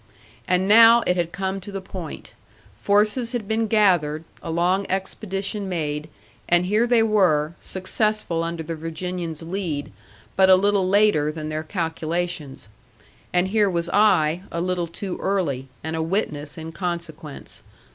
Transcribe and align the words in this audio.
And 0.47 0.67
now 0.67 1.03
it 1.05 1.15
had 1.15 1.31
come 1.31 1.61
to 1.61 1.71
the 1.71 1.79
point; 1.79 2.33
forces 2.79 3.33
had 3.33 3.47
been 3.47 3.67
gathered, 3.67 4.23
a 4.41 4.49
long 4.49 4.87
expedition 4.89 5.69
made, 5.69 6.09
and 6.49 6.65
here 6.65 6.87
they 6.87 7.03
were, 7.03 7.53
successful 7.59 8.43
under 8.43 8.63
the 8.63 8.73
Virginian's 8.75 9.43
lead, 9.43 9.91
but 10.35 10.49
a 10.49 10.55
little 10.55 10.89
later 10.89 11.31
than 11.31 11.49
their 11.49 11.61
calculations. 11.61 12.67
And 13.31 13.49
here 13.49 13.69
was 13.69 13.89
I, 13.89 14.41
a 14.51 14.59
little 14.59 14.87
too 14.87 15.19
early, 15.21 15.67
and 15.83 15.95
a 15.95 16.01
witness 16.01 16.57
in 16.57 16.71
consequence. 16.71 17.61